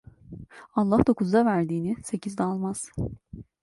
Allah 0.73 0.99
dokuzda 1.07 1.45
verdiğini 1.45 1.95
sekizde 2.03 2.43
almaz. 2.43 2.91